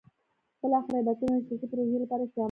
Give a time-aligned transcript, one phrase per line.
[0.61, 2.39] بالاخره عبادتونه د سیاسي پروژې لپاره استعمالېږي.